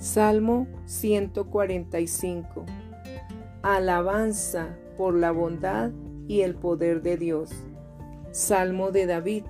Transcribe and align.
Salmo 0.00 0.66
145. 0.86 2.64
Alabanza 3.60 4.78
por 4.96 5.14
la 5.14 5.30
bondad 5.30 5.90
y 6.26 6.40
el 6.40 6.54
poder 6.54 7.02
de 7.02 7.18
Dios. 7.18 7.50
Salmo 8.30 8.92
de 8.92 9.04
David. 9.04 9.44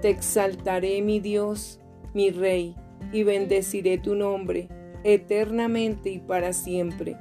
Te 0.00 0.08
exaltaré, 0.08 1.02
mi 1.02 1.20
Dios, 1.20 1.80
mi 2.14 2.30
Rey, 2.30 2.74
y 3.12 3.24
bendeciré 3.24 3.98
tu 3.98 4.14
nombre 4.14 4.68
eternamente 5.04 6.08
y 6.08 6.20
para 6.20 6.54
siempre. 6.54 7.18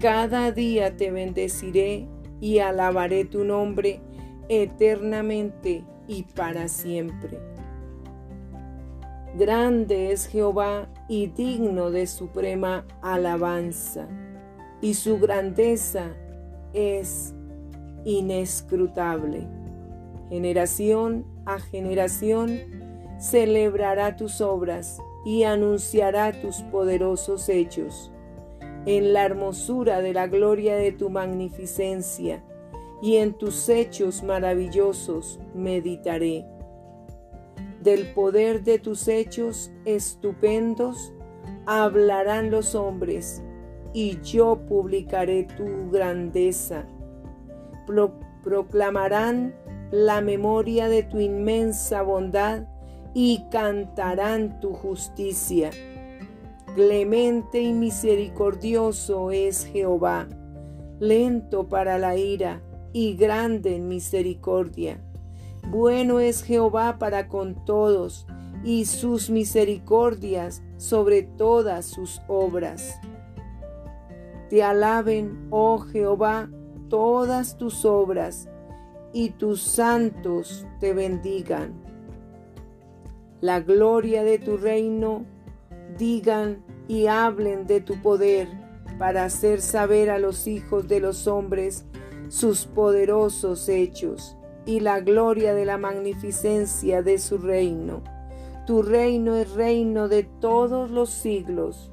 Cada 0.00 0.52
día 0.52 0.96
te 0.96 1.10
bendeciré 1.10 2.06
y 2.40 2.60
alabaré 2.60 3.24
tu 3.24 3.42
nombre 3.42 4.00
eternamente 4.48 5.84
y 6.06 6.22
para 6.22 6.68
siempre. 6.68 7.40
Grande 9.38 10.10
es 10.10 10.26
Jehová 10.26 10.88
y 11.08 11.28
digno 11.28 11.92
de 11.92 12.08
suprema 12.08 12.84
alabanza, 13.00 14.08
y 14.80 14.94
su 14.94 15.20
grandeza 15.20 16.16
es 16.72 17.32
inescrutable. 18.04 19.46
Generación 20.30 21.24
a 21.46 21.60
generación 21.60 22.58
celebrará 23.20 24.16
tus 24.16 24.40
obras 24.40 25.00
y 25.24 25.44
anunciará 25.44 26.32
tus 26.40 26.62
poderosos 26.62 27.48
hechos. 27.48 28.10
En 28.86 29.12
la 29.12 29.24
hermosura 29.24 30.00
de 30.00 30.12
la 30.12 30.26
gloria 30.26 30.74
de 30.74 30.90
tu 30.90 31.08
magnificencia 31.08 32.42
y 33.00 33.16
en 33.16 33.34
tus 33.34 33.68
hechos 33.68 34.24
maravillosos 34.24 35.38
meditaré 35.54 36.46
del 37.80 38.12
poder 38.12 38.62
de 38.62 38.78
tus 38.78 39.08
hechos 39.08 39.72
estupendos 39.84 41.12
hablarán 41.66 42.50
los 42.50 42.74
hombres, 42.74 43.42
y 43.92 44.20
yo 44.20 44.60
publicaré 44.68 45.44
tu 45.44 45.90
grandeza. 45.90 46.84
proclamarán 48.44 49.54
la 49.90 50.20
memoria 50.20 50.88
de 50.88 51.02
tu 51.02 51.18
inmensa 51.18 52.02
bondad 52.02 52.64
y 53.14 53.44
cantarán 53.50 54.60
tu 54.60 54.72
justicia. 54.72 55.70
Clemente 56.74 57.60
y 57.60 57.72
misericordioso 57.72 59.32
es 59.32 59.64
Jehová, 59.64 60.28
lento 61.00 61.68
para 61.68 61.98
la 61.98 62.16
ira 62.16 62.62
y 62.92 63.16
grande 63.16 63.74
en 63.74 63.88
misericordia 63.88 65.00
bueno 65.68 66.20
es 66.20 66.42
Jehová 66.42 66.98
para 66.98 67.28
con 67.28 67.64
todos, 67.64 68.26
y 68.62 68.84
sus 68.84 69.30
misericordias 69.30 70.62
sobre 70.76 71.22
todas 71.22 71.86
sus 71.86 72.20
obras. 72.28 73.00
Te 74.50 74.62
alaben, 74.62 75.46
oh 75.50 75.78
Jehová, 75.78 76.50
todas 76.88 77.56
tus 77.56 77.84
obras, 77.84 78.48
y 79.12 79.30
tus 79.30 79.62
santos 79.62 80.66
te 80.78 80.92
bendigan. 80.92 81.72
La 83.40 83.60
gloria 83.60 84.22
de 84.22 84.38
tu 84.38 84.56
reino 84.58 85.24
digan 85.96 86.62
y 86.88 87.06
hablen 87.06 87.66
de 87.66 87.80
tu 87.80 88.00
poder, 88.02 88.48
para 88.98 89.24
hacer 89.24 89.62
saber 89.62 90.10
a 90.10 90.18
los 90.18 90.46
hijos 90.46 90.86
de 90.86 91.00
los 91.00 91.26
hombres 91.26 91.86
sus 92.28 92.66
poderosos 92.66 93.68
hechos 93.70 94.36
y 94.66 94.80
la 94.80 95.00
gloria 95.00 95.54
de 95.54 95.64
la 95.64 95.78
magnificencia 95.78 97.02
de 97.02 97.18
su 97.18 97.38
reino. 97.38 98.02
Tu 98.66 98.82
reino 98.82 99.36
es 99.36 99.52
reino 99.52 100.08
de 100.08 100.22
todos 100.22 100.90
los 100.90 101.10
siglos 101.10 101.90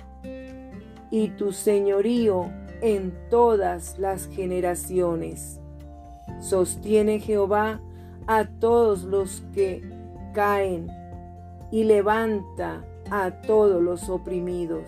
y 1.10 1.30
tu 1.30 1.52
señorío 1.54 2.52
en 2.82 3.14
todas 3.30 3.98
las 3.98 4.28
generaciones. 4.28 5.60
Sostiene 6.40 7.20
Jehová 7.20 7.82
a 8.28 8.46
todos 8.46 9.04
los 9.04 9.42
que 9.54 9.82
caen 10.34 10.88
y 11.72 11.86
levanta 11.86 12.86
a 13.10 13.32
todos 13.42 13.82
los 13.82 14.10
oprimidos. 14.10 14.84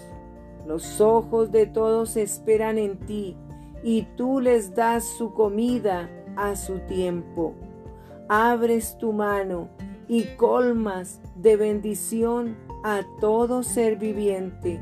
Los 0.68 1.02
ojos 1.02 1.52
de 1.52 1.66
todos 1.66 2.18
esperan 2.18 2.78
en 2.78 2.98
ti 3.00 3.36
y 3.82 4.04
tú 4.16 4.42
les 4.42 4.76
das 4.76 5.06
su 5.18 5.34
comida 5.34 6.10
a 6.36 6.56
su 6.56 6.80
tiempo 6.82 7.56
abres 8.30 8.96
tu 9.00 9.12
mano 9.12 9.70
y 10.08 10.24
colmas 10.38 11.20
de 11.36 11.56
bendición 11.58 12.56
a 12.84 13.02
todo 13.20 13.64
ser 13.64 13.98
viviente. 13.98 14.80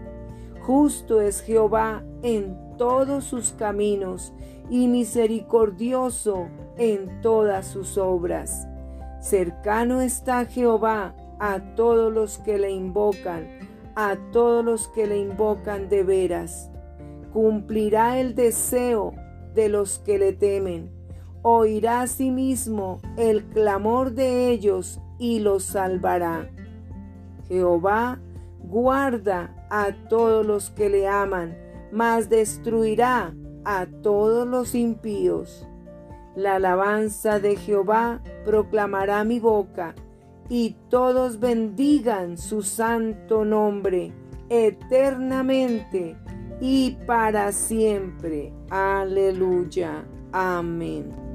Justo 0.62 1.22
es 1.22 1.41
Jehová 1.41 2.03
en 2.22 2.58
todos 2.78 3.24
sus 3.24 3.52
caminos 3.53 4.34
y 4.69 4.88
misericordioso 4.88 6.50
en 6.78 7.22
todas 7.22 7.66
sus 7.68 7.97
obras. 7.97 8.68
Cercano 9.22 10.02
está 10.02 10.46
Jehová 10.46 11.16
a 11.40 11.75
todos 11.75 12.14
los 12.14 12.38
que 12.40 12.58
le 12.58 12.72
invocan, 12.72 13.47
a 13.96 14.18
todos 14.31 14.64
los 14.64 14.90
que 14.90 15.08
le 15.08 15.19
invocan 15.19 15.88
de 15.88 16.03
veras. 16.03 16.69
Cumplirá 17.31 18.19
el 18.19 18.35
deseo 18.35 19.14
de 19.53 19.69
los 19.69 20.00
que 20.00 20.19
le 20.19 20.34
temen 20.34 20.97
oirá 21.42 22.06
mismo 22.20 23.00
el 23.18 23.44
clamor 23.46 24.12
de 24.12 24.50
ellos 24.50 25.00
y 25.18 25.40
los 25.40 25.64
salvará. 25.64 26.50
Jehová 27.48 28.20
guarda 28.59 29.68
a 29.70 29.92
todos 30.09 30.46
los 30.46 30.70
que 30.72 30.90
le 30.90 31.08
aman, 31.08 31.58
mas 31.92 32.30
destruirá 32.30 33.34
a 33.66 33.86
todos 33.86 34.47
los 34.47 34.76
impíos. 34.76 35.68
La 36.36 36.56
alabanza 36.56 37.40
de 37.40 37.56
Jehová 37.56 38.22
proclamará 38.46 39.24
mi 39.24 39.40
boca, 39.40 39.96
y 40.50 40.76
todos 40.90 41.40
bendigan 41.40 42.38
su 42.38 42.62
santo 42.62 43.44
nombre 43.44 44.14
eternamente 44.50 46.16
y 46.62 46.97
para 47.06 47.52
siempre. 47.52 48.53
Aleluya. 48.70 50.06
Amén. 50.31 51.27